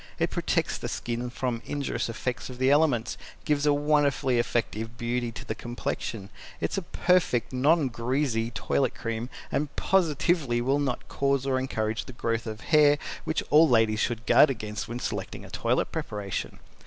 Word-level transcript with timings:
It 0.17 0.31
protects 0.31 0.79
the 0.79 0.87
skin 0.87 1.29
from 1.29 1.61
injurious 1.63 2.09
effects 2.09 2.49
of 2.49 2.57
the 2.57 2.71
elements, 2.71 3.19
gives 3.45 3.67
a 3.67 3.71
wonderfully 3.71 4.39
effective 4.39 4.97
beauty 4.97 5.31
to 5.33 5.45
the 5.45 5.53
complexion. 5.53 6.31
It 6.59 6.71
is 6.71 6.79
a 6.79 6.81
perfect 6.81 7.53
non 7.53 7.87
greasy 7.87 8.49
Toilet 8.49 8.95
Cream 8.95 9.29
and 9.51 9.75
positively 9.75 10.59
will 10.59 10.79
not 10.79 11.07
cause 11.07 11.45
or 11.45 11.59
encourage 11.59 12.05
the 12.05 12.13
growth 12.13 12.47
of 12.47 12.61
hair 12.61 12.97
which 13.25 13.43
all 13.51 13.69
ladies 13.69 13.99
should 13.99 14.25
guard 14.25 14.49
against 14.49 14.87
when 14.87 14.97
selecting 14.99 15.45
a 15.45 15.51
toilet 15.51 15.91
preparation. 15.91 16.57